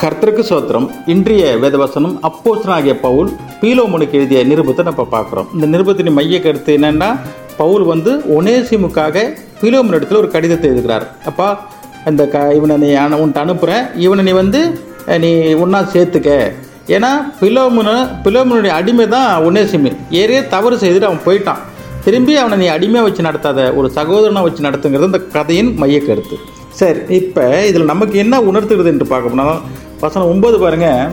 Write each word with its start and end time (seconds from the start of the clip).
கர்த்தருக்கு 0.00 0.42
சோத்திரம் 0.48 0.90
இன்றைய 1.06 1.56
வேதவசனம் 1.62 2.18
அப்போஸ்தலனாகிய 2.22 2.94
பவுல் 2.94 3.30
பீலோமனுக்கு 3.60 4.10
எழுதிய 4.10 4.46
நிருபத்தை 4.46 4.82
நம்ம 4.82 5.08
பார்க்குறோம். 5.12 5.46
இந்த 5.54 5.78
நிருபத்தின் 5.78 6.12
மைய 6.12 6.40
கருத்து 6.40 6.76
என்னென்னா 6.76 7.18
பவுல் 7.56 7.82
வந்து 7.82 8.18
ஒனேசிமுக்காக 8.18 9.32
பீலோமன் 9.60 9.94
இடத்துல 9.94 10.16
ஒரு 10.16 10.30
கடிதத்தை 10.30 10.70
எழுதுகிறார். 10.70 11.16
அப்பா 11.24 11.70
இந்த 12.06 12.28
க 12.28 12.54
இவனை 12.54 12.76
நீ 12.76 12.86
அனு- 12.86 13.18
உன்கிட்ட 13.18 13.38
அனுப்புகிறேன் 13.38 13.84
இவனை 13.96 14.24
நீ 14.24 14.30
வந்து 14.30 14.80
நீ 15.18 15.52
ஒன்றா 15.52 15.80
சேர்த்துக்க. 15.80 16.52
ஏன்னா 16.86 17.08
பிலோமுன 17.40 18.08
பிலோமுனுடைய 18.24 18.68
அடிமை 18.68 19.08
தான் 19.08 19.42
ஒன்னேசிமி 19.42 19.96
ஏறிய 20.10 20.46
தவறு 20.46 20.76
செய்துட்டு 20.76 21.02
அவன் 21.02 21.20
போயிட்டான். 21.24 21.58
திரும்பி 22.04 22.36
அவனை 22.36 22.58
நீ 22.58 22.66
அடிமையாக 22.66 23.08
வச்சு 23.08 23.22
நடத்தாத 23.22 23.74
ஒரு 23.74 23.90
சகோதரனாக 23.94 24.42
வச்சு 24.42 24.62
நடத்துங்கிறது 24.62 25.04
இந்த 25.04 25.18
கதையின் 25.18 25.74
மைய 25.74 26.00
கருத்து. 26.00 26.36
சரி 26.78 27.00
இப்போ 27.18 27.44
இதில் 27.68 27.90
நமக்கு 27.92 28.16
என்ன 28.18 28.34
உணர்த்துகிறது 28.48 28.92
என்று 28.92 29.06
பார்க்க 29.06 29.32
போனாலும் 29.32 29.64
வசனம் 30.02 30.30
ஒன்பது 30.32 30.56
பாருங்கள் 30.58 31.10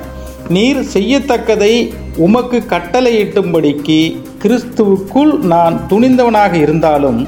நீர் 0.55 0.79
செய்யத்தக்கதை 0.93 1.73
உமக்கு 2.25 2.57
கட்டளையிட்டும்படிக்கு 2.73 3.99
கிறிஸ்துவுக்குள் 4.43 5.33
நான் 5.53 5.75
துணிந்தவனாக 5.89 6.53
இருந்தாலும் 6.65 7.19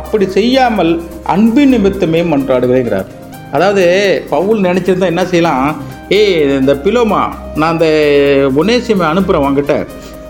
அப்படி 0.00 0.26
செய்யாமல் 0.38 0.92
அன்பின் 1.34 1.72
நிமித்தமே 1.74 2.20
மன்றாடுகிறேங்கிறார். 2.32 3.08
அதாவது 3.52 3.84
பவுல் 4.30 4.60
நினச்சிருந்தா 4.66 5.12
என்ன 5.12 5.24
செய்யலாம்? 5.24 5.66
ஏய் 6.18 6.34
இந்த 6.60 6.72
பிலோமா 6.84 7.22
நான் 7.54 7.72
அந்த 7.74 7.88
ஒன்னேசியமை 8.60 9.06
அனுப்புகிறேன் 9.12 9.44
உங்ககிட்ட 9.44 9.76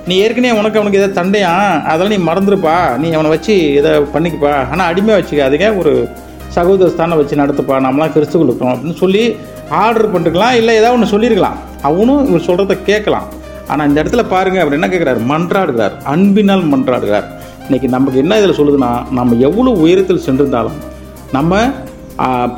நீ 0.08 0.16
ஏற்கனவே 0.24 0.58
உனக்கு 0.58 0.78
அவனுக்கு 0.78 1.00
எதாவது 1.00 1.18
தண்டையா? 1.20 1.52
அதெல்லாம் 1.90 2.14
நீ 2.14 2.20
மறந்துருப்பா. 2.30 2.76
நீ 3.02 3.08
அவனை 3.12 3.30
வச்சு 3.34 3.54
இதை 3.78 3.92
பண்ணிக்கப்பா. 4.14 4.54
ஆனால் 4.72 4.88
அடிமையாக 4.90 5.20
வச்சுக்காதீங்க. 5.20 5.68
ஒரு 5.76 5.92
சகோதர 6.56 6.88
ஸ்தானம் 6.94 7.20
வச்சு 7.20 7.40
நடத்துப்பா 7.42 7.76
நம்மளாம் 7.86 8.14
கிறிஸ்துக்குள் 8.16 8.50
இருக்கோம் 8.50 8.72
அப்படின்னு 8.74 8.98
சொல்லி 9.04 9.22
ஆர்டர் 9.84 10.12
பண்ணிருக்கலாம் 10.12 10.56
இல்லை 10.60 10.74
ஏதாவது 10.80 10.96
ஒன்று 10.96 11.12
சொல்லியிருக்கலாம் 11.14 11.56
அவனும் 11.88 12.22
இவர் 12.28 12.46
சொல்கிறத 12.48 12.76
கேட்கலாம். 12.90 13.26
ஆனால் 13.72 13.88
இந்த 13.88 13.98
இடத்துல 14.02 14.22
பாருங்கள் 14.34 14.62
அவர் 14.64 14.76
என்ன 14.78 14.88
கேட்குறாரு? 14.92 15.20
மன்றாடுகிறார். 15.32 15.94
அன்பினால் 16.12 16.64
மன்றாடுகிறார். 16.72 17.26
இன்றைக்கி 17.66 17.88
நமக்கு 17.96 18.18
என்ன 18.22 18.36
இதில் 18.40 18.58
சொல்லுதுன்னா 18.58 18.90
நம்ம 19.18 19.36
எவ்வளோ 19.48 19.70
உயரத்தில் 19.84 20.24
சென்றிருந்தாலும் 20.26 20.76
நம்ம 21.36 21.60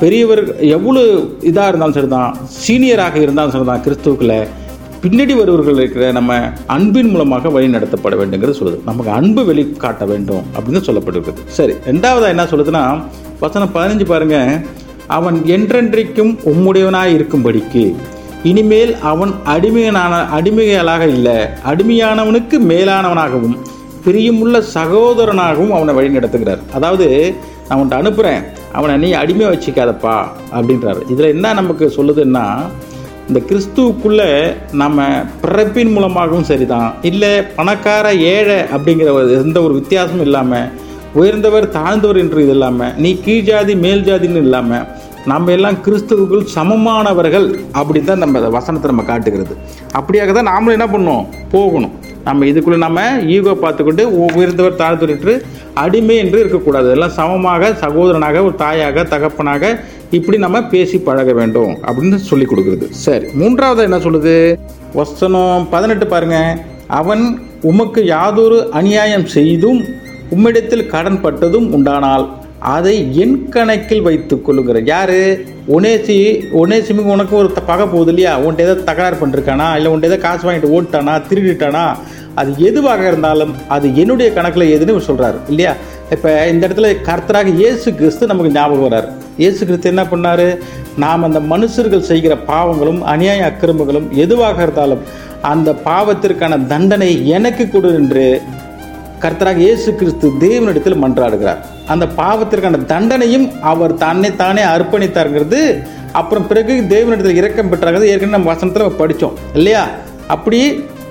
பெரியவர் 0.01 0.41
எவ்வளோ 0.75 1.01
இதாக 1.49 1.69
இருந்தாலும் 1.71 1.97
சரிதான் 1.97 2.35
சீனியராக 2.63 3.17
இருந்தாலும் 3.25 3.53
சரிதான் 3.55 3.83
கிறிஸ்துவுக்குள்ளே 3.85 4.39
பின்னாடி 5.03 5.33
வருவர்கள் 5.39 5.77
இருக்கிற 5.79 6.05
நம்ம 6.15 6.31
அன்பின் 6.75 7.09
மூலமாக 7.11 7.49
வழி 7.49 7.67
நடத்தப்பட 7.75 8.15
வேண்டுங்கிறது 8.21 8.55
சொல்லுது. 8.59 8.77
நமக்கு 8.85 9.11
அன்பு 9.17 9.41
வெளிக்காட்ட 9.49 10.05
வேண்டும் 10.09 10.43
அப்படின்னு 10.55 10.81
சொல்லப்பட்டிருக்குது. 10.87 11.43
சரி 11.57 11.73
ரெண்டாவதாக 11.89 12.33
என்ன 12.33 12.45
சொல்லுதுன்னா 12.51 12.81
வசனம் 13.43 13.71
பதினஞ்சு 13.75 14.05
பாருங்க. 14.05 14.37
அவன் 15.17 15.37
என்றென்றைக்கும் 15.55 16.33
உம்முடையவனாய் 16.51 17.15
இருக்கும்படிக்கு. 17.17 17.95
இனிமேல் 18.43 18.91
அவன் 19.11 19.31
அடிமையனான 19.53 20.19
அடிமைகளாக 20.37 21.07
இல்லை. 21.15 21.37
அடிமையானவனுக்கு 21.71 22.59
மேலானவனாகவும் 22.71 23.57
பிரியமுள்ள 24.05 24.63
சகோதரனாகவும் 24.75 25.73
அவனை 25.77 25.95
வழி 25.99 26.11
நடத்துகிறார். 26.17 26.61
அதாவது 26.73 27.07
நான் 27.69 27.77
அவன்கிட்ட 27.77 28.01
அனுப்புகிறேன் 28.01 28.43
அவனை 28.77 28.93
நீ 28.97 29.11
அடிமையாக 29.21 29.55
வச்சுக்காதப்பா 29.55 30.17
அப்படின்றாரு. 30.57 31.01
இதில் 31.09 31.33
என்ன 31.35 31.53
நமக்கு 31.53 31.85
சொல்லுதுன்னா 31.97 32.45
இந்த 33.29 33.39
கிறிஸ்துவுக்குள்ளே 33.49 34.27
நம்ம 34.81 34.99
பிறப்பின் 35.41 35.91
மூலமாகவும் 35.95 36.47
சரிதான். 36.51 36.87
இல்லை 37.09 37.29
பணக்கார 37.57 38.05
ஏழை 38.35 38.59
அப்படிங்கிற 38.75 39.09
ஒரு 39.17 39.35
எந்த 39.41 39.57
ஒரு 39.65 39.73
வித்தியாசமும் 39.79 40.25
இல்லாமல் 40.27 40.69
உயர்ந்தவர் 41.19 41.65
தாழ்ந்தவர் 41.75 42.19
என்று 42.21 42.39
இது 42.45 42.53
இல்லாமல் 42.55 42.95
நீ 43.03 43.11
கீழ் 43.25 43.45
ஜாதி 43.49 43.73
மேல் 43.83 44.03
ஜாதின்னு 44.07 44.43
இல்லாமல் 44.45 44.87
நம்ம 45.31 45.51
எல்லாம் 45.57 45.77
கிறிஸ்துவுக்குள் 45.85 46.49
சமமானவர்கள் 46.55 47.47
அப்படி 47.79 47.99
தான் 48.01 48.23
நம்ம 48.23 48.41
வசனத்தை 48.57 48.89
நம்ம 48.91 49.05
காட்டுகிறது. 49.11 49.53
அப்படியாக 49.99 50.33
தான் 50.37 50.49
நாமளும் 50.51 50.77
என்ன 50.77 50.87
பண்ணோம்? 50.95 51.23
போகணும். 51.53 51.93
நம்ம 52.27 52.45
இதுக்குள்ளே 52.51 52.79
நம்ம 52.85 53.01
ஈகோ 53.35 53.53
பார்த்துக்கொண்டு 53.63 54.03
உயர்ந்தவர் 54.39 54.79
தாழ்ந்தவர் 54.81 55.13
என்று 55.15 55.33
அடிமை 55.83 56.15
என்று 56.23 56.37
இருக்கக்கூடாது. 56.43 56.87
எல்லாம் 56.95 57.15
சமமாக 57.19 57.71
சகோதரனாக 57.83 58.43
ஒரு 58.47 58.55
தாயாக 58.65 59.05
தகப்பனாக 59.13 59.73
இப்படி 60.11 60.37
நம்ம 60.37 60.63
பேசி 60.63 60.99
பழக 60.99 61.33
வேண்டும் 61.33 61.77
அப்படின்னு 61.87 62.15
சொல்லி 62.15 62.45
கொடுக்குறது. 62.45 62.89
சரி 62.89 63.25
மூன்றாவது 63.33 63.81
என்ன 63.83 63.97
சொல்லுது? 63.97 64.59
வசனம் 64.93 65.67
பதினெட்டு 65.69 66.07
பாருங்க. 66.07 66.57
அவன் 66.87 67.39
உமக்கு 67.61 68.05
யாதொரு 68.05 68.71
அநியாயம் 68.71 69.25
செய்தும் 69.25 69.85
உம்மிடத்தில் 70.35 70.87
கடன் 70.87 71.21
பட்டதும் 71.21 71.73
உண்டானால் 71.73 72.37
அதை 72.59 73.17
என் 73.17 73.49
கணக்கில் 73.49 74.01
வைத்துக் 74.01 74.49
கொள்ளுங்கிற 74.49 74.81
யாரு? 74.85 75.45
ஒனேசி 75.67 76.41
உனேசிமுக்கு 76.53 77.05
உனக்கு 77.05 77.35
ஒரு 77.35 77.53
த- 77.53 77.61
பகை 77.61 77.85
போகுது 77.85 78.07
இல்லையா? 78.07 78.39
உன்ட்ட 78.39 78.59
ஏதாவது 78.59 78.83
தகராறு 78.83 79.15
பண்ணிருக்கானா? 79.15 79.75
இல்லை 79.75 79.91
உன்ட்ட 79.91 79.97
ஏதாவது 79.97 80.19
காசு 80.19 80.51
வாங்கிட்டு 80.51 80.81
ஓட்டானா 80.81 81.21
திருடிட்டானா? 81.29 81.97
அது 82.35 82.53
எதுவாக 82.57 83.07
இருந்தாலும் 83.07 83.55
அது 83.67 83.95
என்னுடைய 83.95 84.33
கணக்கில் 84.33 84.85
எதுன்னு 84.85 84.99
சொல்கிறாரு 84.99 85.35
இல்லையா? 85.47 85.75
இப்போ 86.15 86.29
இந்த 86.51 86.61
இடத்துல 86.67 86.89
கர்த்தராக 87.07 87.49
இயேசு 87.61 87.87
கிறிஸ்து 87.97 88.29
நமக்கு 88.29 88.51
ஞாபகம் 88.55 88.85
வர்றார். 88.85 89.07
இயேசு 89.41 89.59
கிறிஸ்து 89.67 89.91
என்ன 89.91 90.03
பண்ணாரு? 90.11 90.47
நாம் 91.03 91.25
அந்த 91.27 91.39
மனுஷர்கள் 91.51 92.07
செய்கிற 92.11 92.33
பாவங்களும் 92.49 93.01
அநியாய 93.11 93.41
அக்கிரமங்களும் 93.49 94.07
எதுவாக 94.23 94.57
இருந்தாலும் 94.65 95.03
அந்த 95.51 95.69
பாவத்திற்கான 95.87 96.53
தண்டனை 96.71 97.09
எனக்கு 97.35 97.65
கொடு 97.73 97.89
என்று 97.99 98.25
கர்த்தராக 99.23 99.61
இயேசு 99.67 99.89
கிறிஸ்து 99.99 100.27
தேவனிடத்தில் 100.45 101.01
மன்றாடுகிறார். 101.03 101.61
அந்த 101.93 102.05
பாவத்திற்கான 102.21 102.81
தண்டனையும் 102.93 103.47
அவர் 103.71 103.93
தன்னை 104.05 104.31
தானே 104.43 104.63
அர்ப்பணித்தாருங்கிறது 104.73 105.61
அப்புறம் 106.19 106.47
பிறகு 106.49 106.73
தேவனிடத்தில் 106.95 107.39
இறக்கம் 107.41 107.71
பெற்றாங்கிறது 107.71 108.11
ஏற்கனவே 108.11 108.35
நம்ம 108.37 108.51
வசனத்தில் 108.53 108.85
நம்ம 108.85 109.01
படித்தோம் 109.03 109.37
இல்லையா? 109.59 109.83
அப்படி 110.35 110.59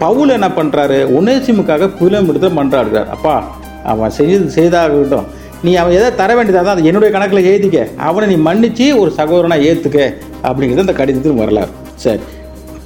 பவுல் 0.05 0.35
என்ன 0.39 0.49
பண்ணுறாரு 0.59 0.99
உணர்ச்சிமுக்காக 1.21 1.89
புலம் 2.01 2.29
எடுத்து 2.31 2.51
மன்றாடுகிறார். 2.61 3.09
அப்பா 3.17 3.37
அவன் 3.84 4.11
செய்து 4.11 4.62
செய்தாகட்டும். 4.62 5.25
நீ 5.62 5.75
அவன் 5.75 5.93
எதை 5.93 6.15
தர 6.15 6.34
வேண்டியதாக 6.34 6.66
தான் 6.66 6.77
அது 6.77 6.84
என்னுடைய 6.84 7.19
கணக்கில் 7.19 7.44
எழுதிக்க 7.44 7.97
அவனை 7.97 8.37
நீ 8.37 8.50
மன்னிச்சு 8.50 8.99
ஒரு 8.99 9.11
சகோதரனாக 9.11 9.62
ஏற்றுக்க 9.62 10.15
அப்படிங்கிறது 10.43 10.78
அந்த 10.78 10.93
கடிதத்தில் 10.93 11.34
வரலாறு. 11.34 11.69
சரி. 11.94 12.21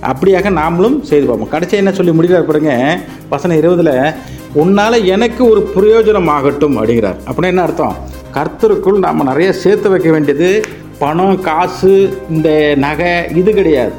அப்படியாக 0.02 0.50
நாமளும் 0.50 1.00
செய்து 1.00 1.26
பார்ப்போம். 1.26 1.48
கடைசி 1.48 1.76
என்ன 1.76 1.92
சொல்லி 1.92 2.12
முடிக்கிறார் 2.12 2.46
பாருங்க 2.46 2.98
வசனம் 3.28 3.56
இருபதில் 3.56 4.14
உன்னால் 4.52 5.04
எனக்கு 5.04 5.50
ஒரு 5.50 5.70
பிரயோஜனம் 5.76 6.28
ஆகட்டும் 6.28 6.84
அப்படிங்கிறார். 6.84 7.14
அப்படின்னா 7.26 7.44
என்ன 7.44 7.62
அர்த்தம்? 7.62 7.96
கர்த்தருக்குள் 8.34 8.98
நாம் 8.98 9.22
நிறைய 9.22 9.52
சேர்த்து 9.52 9.90
வைக்க 9.90 10.10
வேண்டியது 10.10 10.60
பணம் 10.98 11.40
காசு 11.40 12.18
இந்த 12.30 12.74
நகை 12.76 13.36
இது 13.36 13.52
கிடையாது. 13.52 13.92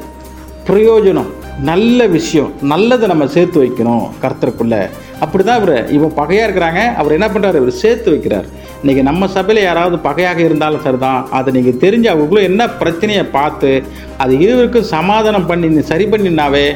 பிரயோஜனம் 0.66 1.26
நல்ல 1.62 2.06
விஷயம் 2.06 2.52
நல்லதை 2.62 3.08
நம்ம 3.08 3.26
சேர்த்து 3.26 3.62
வைக்கணும் 3.62 4.08
கர்த்தருக்குள்ளே. 4.22 4.90
அப்படிதான் 5.24 5.60
இவர் 5.60 5.90
இவன் 5.96 6.14
பகையாக 6.20 6.46
இருக்கிறாங்க. 6.46 6.80
அவர் 7.00 7.16
என்ன 7.16 7.26
பண்ணுறாரு 7.34 7.60
இவர் 7.62 7.80
சேர்த்து 7.82 8.08
வைக்கிறார். 8.14 8.48
இன்றைக்கி 8.82 9.02
நம்ம 9.08 9.26
சபையில் 9.36 9.66
யாராவது 9.66 9.96
பகையாக 10.08 10.40
இருந்தாலும் 10.48 10.84
சரிதான். 10.86 11.20
அதை 11.38 11.52
நீங்கள் 11.56 11.80
தெரிஞ்சு 11.84 12.08
அவங்களுக்குள்ள 12.10 12.42
என்ன 12.50 12.62
பிரச்சனையை 12.82 13.24
பார்த்து 13.38 13.70
அது 14.24 14.32
இருவருக்கும் 14.44 14.90
சமாதானம் 14.96 15.48
பண்ணி 15.52 15.82
சரி 15.92 16.06
பண்ணினாவே 16.14 16.66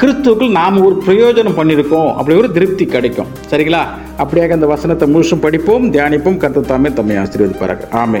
கிறிஸ்துவுக்குள் 0.00 0.56
நாம் 0.60 0.82
ஒரு 0.86 0.96
பிரயோஜனம் 1.06 1.58
பண்ணியிருக்கோம். 1.58 2.10
அப்படி 2.18 2.34
ஒரு 2.40 2.48
திருப்தி 2.56 2.84
கிடைக்கும். 2.94 3.30
சரிங்களா? 3.50 3.82
அப்படியாக 4.22 4.56
அந்த 4.58 4.66
வசனத்தை 4.74 5.06
முழுசும் 5.14 5.44
படிப்போம் 5.46 5.86
தியானிப்போம். 5.94 6.40
கர்த்தர் 6.42 6.70
தாமே 6.72 6.92
தம்மை 6.98 7.16
ஆசீர்வதிப்பார்கள் 7.22 7.92
ஆமே 8.02 8.20